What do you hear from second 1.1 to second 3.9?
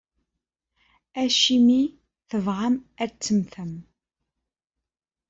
Acimi i tebɣam ad temmtem?